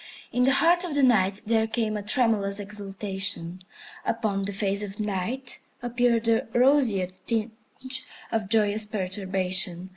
[0.31, 3.61] In the heart of the Night there came a tremulous exultation.
[4.03, 9.89] Upon the face of the Night appeared a roseate tinge of joyous perturbation.